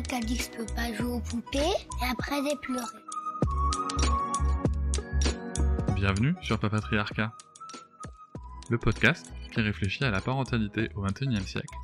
Dit 0.00 0.40
pas 0.74 0.92
jouer 0.94 1.12
aux 1.12 1.20
poupées 1.20 1.58
et 1.58 2.10
après. 2.10 2.40
Bienvenue 5.94 6.34
sur 6.40 6.58
Papatriarcat, 6.58 7.32
le 8.70 8.78
podcast 8.78 9.32
qui 9.52 9.60
réfléchit 9.60 10.04
à 10.04 10.10
la 10.10 10.22
parentalité 10.22 10.88
au 10.94 11.02
XXIe 11.02 11.46
siècle 11.46 11.76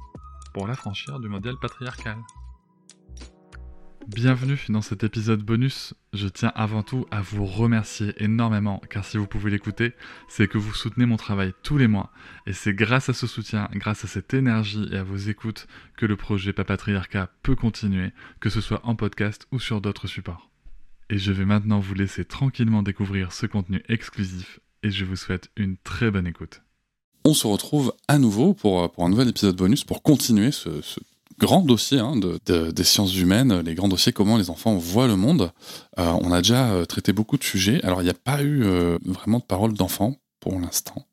pour 0.54 0.66
l'affranchir 0.66 1.20
du 1.20 1.28
modèle 1.28 1.56
patriarcal. 1.60 2.16
Bienvenue 4.08 4.58
dans 4.70 4.80
cet 4.80 5.04
épisode 5.04 5.42
bonus. 5.42 5.92
Je 6.14 6.28
tiens 6.28 6.50
avant 6.54 6.82
tout 6.82 7.04
à 7.10 7.20
vous 7.20 7.44
remercier 7.44 8.14
énormément 8.16 8.80
car 8.88 9.04
si 9.04 9.18
vous 9.18 9.26
pouvez 9.26 9.50
l'écouter, 9.50 9.92
c'est 10.30 10.48
que 10.48 10.56
vous 10.56 10.72
soutenez 10.72 11.04
mon 11.04 11.18
travail 11.18 11.52
tous 11.62 11.76
les 11.76 11.88
mois 11.88 12.10
et 12.46 12.54
c'est 12.54 12.72
grâce 12.72 13.10
à 13.10 13.12
ce 13.12 13.26
soutien, 13.26 13.68
grâce 13.74 14.06
à 14.06 14.08
cette 14.08 14.32
énergie 14.32 14.88
et 14.90 14.96
à 14.96 15.02
vos 15.02 15.18
écoutes 15.18 15.66
que 15.98 16.06
le 16.06 16.16
projet 16.16 16.54
Papatriarcat 16.54 17.28
peut 17.42 17.54
continuer, 17.54 18.12
que 18.40 18.48
ce 18.48 18.62
soit 18.62 18.80
en 18.82 18.96
podcast 18.96 19.46
ou 19.52 19.60
sur 19.60 19.82
d'autres 19.82 20.06
supports. 20.06 20.48
Et 21.10 21.18
je 21.18 21.30
vais 21.30 21.44
maintenant 21.44 21.78
vous 21.78 21.92
laisser 21.92 22.24
tranquillement 22.24 22.82
découvrir 22.82 23.34
ce 23.34 23.44
contenu 23.44 23.82
exclusif 23.90 24.58
et 24.82 24.90
je 24.90 25.04
vous 25.04 25.16
souhaite 25.16 25.50
une 25.54 25.76
très 25.76 26.10
bonne 26.10 26.26
écoute. 26.26 26.62
On 27.26 27.34
se 27.34 27.46
retrouve 27.46 27.92
à 28.08 28.18
nouveau 28.18 28.54
pour, 28.54 28.90
pour 28.90 29.04
un 29.04 29.10
nouvel 29.10 29.28
épisode 29.28 29.56
bonus 29.56 29.84
pour 29.84 30.02
continuer 30.02 30.50
ce 30.50 30.80
grand 31.38 31.62
dossier 31.62 32.00
hein, 32.00 32.16
de, 32.16 32.70
des 32.70 32.84
sciences 32.84 33.16
humaines, 33.16 33.60
les 33.60 33.74
grands 33.74 33.88
dossiers, 33.88 34.12
comment 34.12 34.36
les 34.36 34.50
enfants 34.50 34.76
voient 34.76 35.06
le 35.06 35.16
monde. 35.16 35.52
Euh, 35.98 36.12
on 36.20 36.32
a 36.32 36.38
déjà 36.42 36.70
euh, 36.70 36.84
traité 36.84 37.12
beaucoup 37.12 37.38
de 37.38 37.44
sujets. 37.44 37.82
Alors, 37.84 38.02
il 38.02 38.04
n'y 38.04 38.10
a 38.10 38.14
pas 38.14 38.42
eu 38.42 38.64
euh, 38.64 38.98
vraiment 39.04 39.38
de 39.38 39.44
parole 39.44 39.72
d'enfants 39.72 40.16
pour 40.40 40.58
l'instant, 40.58 41.06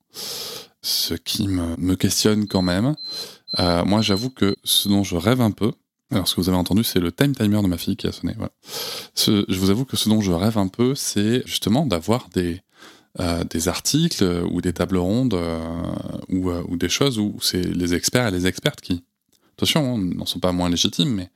ce 0.81 1.13
qui 1.13 1.47
me, 1.47 1.95
questionne 1.95 2.47
quand 2.47 2.61
même. 2.61 2.95
moi, 3.57 4.01
j'avoue 4.01 4.29
que 4.29 4.55
ce 4.63 4.89
dont 4.89 5.03
je 5.03 5.15
rêve 5.15 5.41
un 5.41 5.51
peu, 5.51 5.71
alors 6.11 6.27
ce 6.27 6.35
que 6.35 6.41
vous 6.41 6.49
avez 6.49 6.57
entendu, 6.57 6.83
c'est 6.83 6.99
le 6.99 7.11
time 7.11 7.35
timer 7.35 7.61
de 7.61 7.67
ma 7.67 7.77
fille 7.77 7.95
qui 7.95 8.07
a 8.07 8.11
sonné. 8.11 8.35
Je 9.15 9.59
vous 9.59 9.69
avoue 9.71 9.85
que 9.85 9.97
ce 9.97 10.09
dont 10.09 10.21
je 10.21 10.31
rêve 10.31 10.57
un 10.57 10.67
peu, 10.67 10.93
c'est 10.93 11.41
justement 11.47 11.87
d'avoir 11.87 12.29
des, 12.29 12.61
articles 13.67 14.23
ou 14.51 14.61
des 14.61 14.73
tables 14.73 14.97
rondes 14.97 15.39
ou, 16.29 16.51
ou, 16.51 16.77
des 16.77 16.89
choses 16.89 17.17
où 17.17 17.37
c'est 17.41 17.63
les 17.63 17.95
experts 17.95 18.27
et 18.27 18.31
les 18.31 18.45
expertes 18.45 18.81
qui, 18.81 19.04
attention, 19.57 19.95
hein, 19.95 20.09
n'en 20.15 20.25
sont 20.25 20.39
pas 20.39 20.51
moins 20.51 20.69
légitimes, 20.69 21.27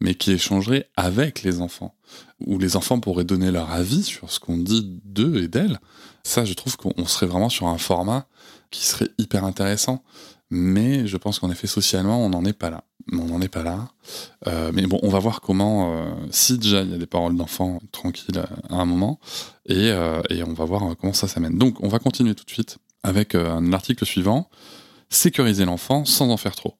mais, 0.00 0.14
qui 0.14 0.32
échangeraient 0.32 0.88
avec 0.96 1.42
les 1.42 1.60
enfants, 1.60 1.94
où 2.40 2.58
les 2.58 2.76
enfants 2.76 3.00
pourraient 3.00 3.24
donner 3.24 3.50
leur 3.50 3.70
avis 3.72 4.04
sur 4.04 4.30
ce 4.30 4.38
qu'on 4.38 4.56
dit 4.56 5.00
d'eux 5.04 5.42
et 5.42 5.48
d'elles. 5.48 5.80
Ça, 6.22 6.44
je 6.44 6.54
trouve 6.54 6.76
qu'on 6.76 7.06
serait 7.06 7.26
vraiment 7.26 7.48
sur 7.48 7.66
un 7.66 7.78
format 7.78 8.26
qui 8.70 8.84
serait 8.84 9.08
hyper 9.18 9.44
intéressant. 9.44 10.02
Mais 10.50 11.06
je 11.06 11.16
pense 11.16 11.38
qu'en 11.38 11.50
effet, 11.50 11.66
socialement, 11.66 12.24
on 12.24 12.30
n'en 12.30 12.44
est 12.44 12.54
pas 12.54 12.70
là. 12.70 12.84
On 13.12 13.26
n'en 13.26 13.40
est 13.40 13.48
pas 13.48 13.62
là. 13.62 13.88
Euh, 14.46 14.70
mais 14.72 14.86
bon, 14.86 14.98
on 15.02 15.08
va 15.08 15.18
voir 15.18 15.40
comment, 15.40 15.92
euh, 15.94 16.10
si 16.30 16.58
déjà 16.58 16.82
il 16.82 16.90
y 16.90 16.94
a 16.94 16.98
des 16.98 17.06
paroles 17.06 17.36
d'enfants 17.36 17.80
tranquilles 17.92 18.42
à 18.70 18.74
un 18.74 18.84
moment, 18.84 19.18
et, 19.66 19.90
euh, 19.90 20.22
et 20.30 20.42
on 20.42 20.52
va 20.54 20.64
voir 20.64 20.96
comment 20.98 21.12
ça 21.12 21.28
s'amène. 21.28 21.58
Donc, 21.58 21.82
on 21.82 21.88
va 21.88 21.98
continuer 21.98 22.34
tout 22.34 22.44
de 22.44 22.50
suite 22.50 22.78
avec 23.02 23.34
un 23.34 23.72
article 23.72 24.06
suivant. 24.06 24.48
Sécuriser 25.10 25.64
l'enfant 25.64 26.04
sans 26.04 26.30
en 26.30 26.36
faire 26.36 26.54
trop. 26.54 26.77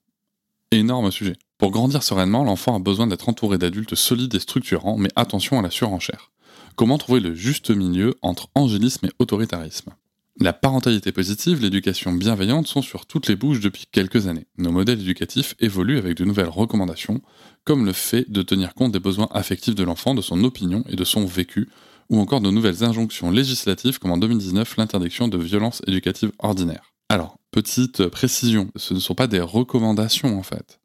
Énorme 0.71 1.11
sujet. 1.11 1.37
Pour 1.57 1.71
grandir 1.71 2.03
sereinement, 2.03 2.45
l'enfant 2.45 2.77
a 2.77 2.79
besoin 2.79 3.07
d'être 3.07 3.31
entouré 3.31 3.57
d'adultes 3.57 3.95
solides 3.95 4.35
et 4.35 4.39
structurants, 4.39 4.99
mais 4.99 5.09
attention 5.17 5.59
à 5.59 5.63
la 5.63 5.71
surenchère. 5.71 6.31
Comment 6.77 6.99
trouver 6.99 7.21
le 7.21 7.35
juste 7.35 7.71
milieu 7.71 8.15
entre 8.21 8.49
angélisme 8.55 9.07
et 9.07 9.13
autoritarisme? 9.19 9.95
La 10.39 10.53
parentalité 10.53 11.11
positive, 11.11 11.63
l'éducation 11.63 12.13
bienveillante 12.13 12.67
sont 12.67 12.83
sur 12.83 13.07
toutes 13.07 13.29
les 13.29 13.35
bouches 13.35 13.61
depuis 13.61 13.87
quelques 13.91 14.27
années. 14.27 14.47
Nos 14.59 14.71
modèles 14.71 15.01
éducatifs 15.01 15.55
évoluent 15.59 15.97
avec 15.97 16.19
de 16.19 16.27
nouvelles 16.27 16.51
recommandations, 16.51 17.23
comme 17.65 17.87
le 17.87 17.95
fait 17.95 18.31
de 18.31 18.43
tenir 18.43 18.75
compte 18.75 18.93
des 18.93 19.01
besoins 19.01 19.29
affectifs 19.31 19.75
de 19.75 19.85
l'enfant, 19.85 20.15
de 20.15 20.21
son 20.21 20.45
opinion 20.45 20.85
et 20.87 20.97
de 20.97 21.05
son 21.05 21.25
vécu, 21.25 21.71
ou 22.11 22.21
encore 22.21 22.43
de 22.43 22.51
nouvelles 22.51 22.85
injonctions 22.85 23.31
législatives 23.31 23.99
comme 23.99 24.13
en 24.13 24.19
2019 24.19 24.77
l'interdiction 24.77 25.29
de 25.29 25.39
violences 25.39 25.81
éducatives 25.87 26.33
ordinaires. 26.39 26.93
Alors, 27.09 27.38
petite 27.51 28.07
précision, 28.09 28.71
ce 28.77 28.95
ne 28.95 29.01
sont 29.01 29.15
pas 29.15 29.27
des 29.27 29.41
recommandations 29.41 30.39
en 30.39 30.43
fait. 30.43 30.81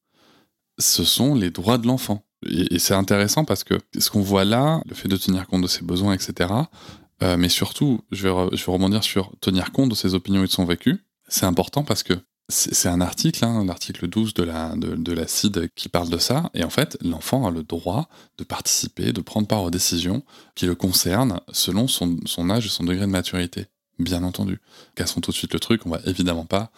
Ce 0.79 1.03
sont 1.03 1.35
les 1.35 1.51
droits 1.51 1.77
de 1.77 1.87
l'enfant. 1.87 2.25
Et, 2.45 2.79
c'est 2.79 2.93
intéressant 2.93 3.45
parce 3.45 3.63
que 3.63 3.75
ce 3.97 4.09
qu'on 4.09 4.21
voit 4.21 4.45
là, 4.45 4.81
le 4.87 4.95
fait 4.95 5.07
de 5.07 5.17
tenir 5.17 5.47
compte 5.47 5.61
de 5.61 5.67
ses 5.67 5.83
besoins, 5.83 6.13
etc., 6.13 6.49
euh, 7.21 7.37
mais 7.37 7.49
surtout, 7.49 8.01
je 8.11 8.27
vais, 8.27 8.31
rebondir 8.31 9.03
sur 9.03 9.31
tenir 9.39 9.71
compte 9.71 9.89
de 9.89 9.95
ses 9.95 10.13
opinions 10.13 10.43
et 10.43 10.47
de 10.47 10.51
son 10.51 10.65
vécu. 10.65 11.05
C'est 11.27 11.45
important 11.45 11.83
parce 11.83 12.03
que 12.03 12.13
c'est 12.49 12.89
un 12.89 12.99
article, 12.99 13.45
hein, 13.45 13.63
l'article 13.65 14.07
12 14.07 14.33
de 14.33 14.43
la, 14.43 14.75
de, 14.75 14.95
de, 14.95 15.13
la 15.13 15.27
CID 15.27 15.69
qui 15.75 15.87
parle 15.87 16.09
de 16.09 16.17
ça. 16.17 16.49
Et 16.53 16.63
en 16.63 16.69
fait, 16.69 16.97
l'enfant 17.01 17.47
a 17.47 17.51
le 17.51 17.63
droit 17.63 18.09
de 18.37 18.43
participer, 18.43 19.13
de 19.13 19.21
prendre 19.21 19.47
part 19.47 19.63
aux 19.63 19.71
décisions 19.71 20.23
qui 20.53 20.65
le 20.65 20.75
concernent 20.75 21.39
selon 21.53 21.87
son, 21.87 22.17
son 22.25 22.49
âge 22.49 22.65
et 22.65 22.69
son 22.69 22.83
degré 22.83 23.05
de 23.05 23.11
maturité. 23.11 23.67
Bien 23.99 24.23
entendu. 24.23 24.59
Cassons 24.95 25.21
tout 25.21 25.31
de 25.31 25.35
suite 25.35 25.53
le 25.53 25.59
truc, 25.59 25.85
on 25.85 25.89
va 25.89 25.99
évidemment 26.05 26.45
pas 26.45 26.71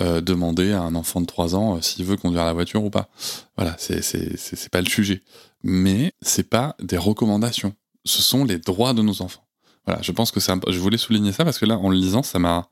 euh, 0.00 0.20
demander 0.20 0.72
à 0.72 0.82
un 0.82 0.94
enfant 0.94 1.20
de 1.20 1.26
3 1.26 1.56
ans 1.56 1.76
euh, 1.76 1.80
s'il 1.80 2.04
veut 2.04 2.16
conduire 2.16 2.44
la 2.44 2.52
voiture 2.52 2.84
ou 2.84 2.90
pas. 2.90 3.08
Voilà, 3.56 3.76
c'est 3.78 4.70
pas 4.70 4.80
le 4.80 4.88
sujet. 4.88 5.22
Mais 5.64 6.12
c'est 6.22 6.48
pas 6.48 6.76
des 6.80 6.96
recommandations. 6.96 7.74
Ce 8.04 8.22
sont 8.22 8.44
les 8.44 8.58
droits 8.58 8.94
de 8.94 9.02
nos 9.02 9.20
enfants. 9.20 9.44
Voilà, 9.86 10.00
je 10.02 10.12
pense 10.12 10.30
que 10.30 10.40
je 10.40 10.78
voulais 10.78 10.98
souligner 10.98 11.32
ça 11.32 11.44
parce 11.44 11.58
que 11.58 11.66
là, 11.66 11.76
en 11.76 11.88
le 11.88 11.96
lisant, 11.96 12.22
ça 12.22 12.38
m'a, 12.38 12.68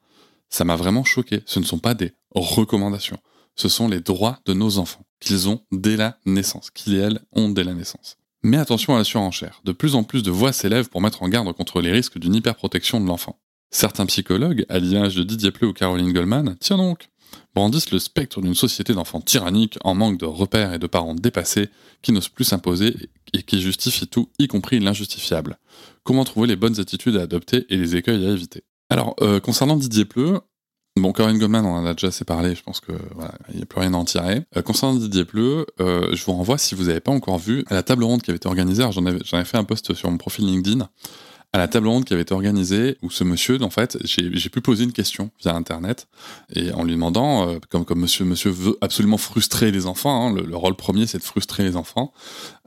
ça 0.49 0.65
m'a 0.65 0.77
vraiment 0.77 1.03
choqué. 1.03 1.43
Ce 1.47 1.59
ne 1.59 1.65
sont 1.65 1.79
pas 1.79 1.95
des 1.95 2.13
recommandations. 2.31 3.19
Ce 3.57 3.69
sont 3.69 3.89
les 3.89 4.01
droits 4.01 4.39
de 4.47 4.53
nos 4.53 4.79
enfants 4.79 5.05
qu'ils 5.19 5.49
ont 5.49 5.61
dès 5.73 5.97
la 5.97 6.19
naissance, 6.25 6.71
qu'ils 6.71 6.95
et 6.95 6.99
elles 6.99 7.21
ont 7.33 7.49
dès 7.49 7.65
la 7.65 7.75
naissance. 7.75 8.17
Mais 8.45 8.57
attention 8.59 8.95
à 8.95 8.99
la 8.99 9.05
surenchère. 9.05 9.61
De 9.65 9.73
plus 9.73 9.97
en 9.97 10.05
plus 10.05 10.23
de 10.23 10.31
voix 10.31 10.53
s'élèvent 10.53 10.89
pour 10.89 11.01
mettre 11.01 11.25
en 11.25 11.29
garde 11.29 11.53
contre 11.53 11.81
les 11.81 11.91
risques 11.91 12.19
d'une 12.19 12.37
hyperprotection 12.37 13.01
de 13.01 13.07
l'enfant. 13.07 13.41
Certains 13.71 14.07
psychologues, 14.07 14.65
à 14.69 14.79
l'image 14.79 15.17
de 15.17 15.23
Didier 15.23 15.51
Pleu 15.51 15.69
ou 15.69 15.73
Caroline 15.73 16.13
Goldman, 16.13 16.57
tiens 16.61 16.79
donc, 16.79 17.09
brandissent 17.55 17.91
le 17.91 17.99
spectre 17.99 18.41
d'une 18.41 18.55
société 18.55 18.95
d'enfants 18.95 19.21
tyranniques 19.21 19.79
en 19.85 19.95
manque 19.95 20.19
de 20.19 20.25
repères 20.25 20.73
et 20.73 20.79
de 20.79 20.87
parents 20.87 21.15
dépassés 21.15 21.69
qui 22.03 22.13
n'osent 22.13 22.29
plus 22.29 22.45
s'imposer 22.45 22.95
et 23.35 23.43
qui 23.43 23.61
justifient 23.61 24.09
tout, 24.09 24.31
y 24.39 24.47
compris 24.47 24.81
l'injustifiable. 24.81 25.59
Comment 26.03 26.25
trouver 26.25 26.47
les 26.47 26.57
bonnes 26.57 26.81
attitudes 26.81 27.17
à 27.17 27.23
adopter 27.23 27.67
et 27.69 27.77
les 27.77 27.97
écueils 27.97 28.27
à 28.27 28.31
éviter? 28.31 28.63
Alors, 28.91 29.15
euh, 29.21 29.41
concernant 29.41 29.77
Didier 29.77 30.07
Pleu, 30.07 30.41
Bon, 30.99 31.13
Corinne 31.13 31.39
Goldman, 31.39 31.65
on 31.65 31.75
en 31.75 31.87
a 31.87 31.95
déjà 31.95 32.09
assez 32.09 32.25
parlé, 32.25 32.55
je 32.55 32.63
pense 32.63 32.81
que 32.81 32.93
il 33.51 33.57
n'y 33.57 33.63
a 33.63 33.67
plus 33.67 33.81
rien 33.81 33.95
à 33.95 33.97
en 33.97 34.05
tirer. 34.05 34.43
Euh, 34.57 34.63
concernant 34.63 34.95
Didier 34.95 35.25
Pleu, 35.25 35.67
euh, 35.81 36.09
je 36.13 36.25
vous 36.25 36.33
renvoie, 36.33 36.59
si 36.59 36.75
vous 36.75 36.85
n'avez 36.85 37.01
pas 37.01 37.13
encore 37.13 37.39
vu, 37.39 37.65
à 37.69 37.75
la 37.75 37.83
table 37.83 38.05
ronde 38.05 38.23
qui 38.23 38.31
avait 38.31 38.37
été 38.37 38.49
organisée, 38.49 38.85
j'en 38.91 39.07
avais, 39.07 39.45
fait 39.45 39.57
un 39.57 39.65
post 39.65 39.95
sur 39.95 40.11
mon 40.11 40.19
profil 40.19 40.47
LinkedIn, 40.47 40.89
à 41.53 41.59
la 41.59 41.69
table 41.69 41.89
ronde 41.89 42.05
qui 42.05 42.13
avait 42.13 42.23
été 42.23 42.35
organisée, 42.35 42.99
où 43.01 43.11
ce 43.11 43.25
monsieur, 43.25 43.63
en 43.63 43.71
fait, 43.71 43.97
j'ai 44.05 44.51
pu 44.51 44.61
poser 44.61 44.85
une 44.85 44.93
question 44.93 45.31
via 45.41 45.55
Internet, 45.55 46.07
et 46.55 46.73
en 46.73 46.85
lui 46.85 46.93
demandant, 46.93 47.49
euh, 47.49 47.59
comme, 47.71 47.87
monsieur, 47.99 48.27
monsieur 48.27 48.51
veut 48.51 48.77
absolument 48.83 49.17
frustrer 49.17 49.71
les 49.71 49.87
enfants, 49.87 50.29
hein, 50.29 50.35
le, 50.35 50.43
le, 50.43 50.57
rôle 50.57 50.77
premier 50.77 51.07
c'est 51.07 51.19
de 51.19 51.23
frustrer 51.23 51.63
les 51.63 51.77
enfants, 51.77 52.13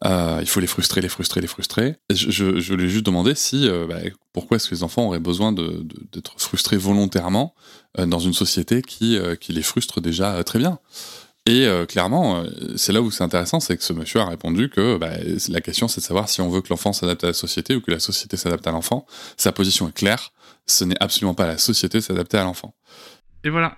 euh, 0.06 0.40
il 0.42 0.48
faut 0.48 0.60
les 0.60 0.68
frustrer, 0.68 1.02
les 1.02 1.10
frustrer, 1.10 1.42
les 1.42 1.48
frustrer. 1.48 1.98
Je, 2.10 2.60
je, 2.60 2.74
lui 2.74 2.86
ai 2.86 2.90
juste 2.90 3.06
demandé 3.06 3.36
si, 3.36 3.68
euh, 3.68 3.86
bah, 3.86 4.00
pourquoi 4.34 4.58
est-ce 4.58 4.70
que 4.70 4.76
les 4.76 4.84
enfants 4.84 5.06
auraient 5.06 5.20
besoin 5.20 5.52
d'être 5.52 6.34
frustrés 6.38 6.78
volontairement 6.78 7.54
dans 7.98 8.20
une 8.20 8.34
société 8.34 8.82
qui 8.82 9.20
les 9.50 9.62
frustre 9.62 10.00
déjà 10.00 10.42
très 10.46 10.58
bien. 10.58 10.80
Et 11.48 11.66
euh, 11.66 11.86
clairement, 11.86 12.38
euh, 12.38 12.50
c'est 12.76 12.94
là 12.94 13.02
où 13.02 13.10
c'est 13.10 13.24
intéressant, 13.24 13.60
c'est 13.60 13.76
que 13.76 13.84
ce 13.84 13.94
monsieur 13.94 14.20
a 14.20 14.26
répondu 14.26 14.70
que 14.70 14.98
bah, 14.98 15.10
la 15.50 15.62
question 15.62 15.88
c'est 15.88 16.00
de 16.00 16.06
savoir 16.06 16.30
si 16.30 16.40
on 16.40 16.50
veut 16.50 16.62
que 16.62 16.70
l'enfant 16.70 16.94
s'adapte 16.94 17.24
à 17.24 17.28
la 17.28 17.34
société 17.34 17.76
ou 17.76 17.82
que 17.82 17.90
la 17.90 18.00
société 18.00 18.38
s'adapte 18.38 18.68
à 18.68 18.72
l'enfant. 18.72 19.08
Sa 19.38 19.52
position 19.52 19.90
est 19.90 19.94
claire, 19.94 20.34
ce 20.68 20.84
n'est 20.84 21.02
absolument 21.02 21.34
pas 21.34 21.48
la 21.48 21.58
société 21.58 22.00
s'adapter 22.00 22.38
à 22.38 22.44
l'enfant. 22.44 22.76
Et 23.44 23.50
voilà, 23.50 23.78